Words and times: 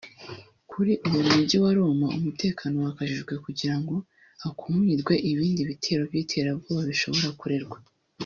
Kuri 0.71 0.91
ubu 1.05 1.19
mu 1.25 1.31
mujyi 1.35 1.57
wa 1.63 1.71
Roma 1.77 2.07
umutekano 2.17 2.75
wakajijwe 2.85 3.33
kugirango 3.45 3.93
hakumirwe 4.41 5.13
ibindi 5.31 5.61
bitero 5.69 6.01
by'iterabwoba 6.09 6.81
bishobora 6.91 7.29
kurerwa 7.41 7.77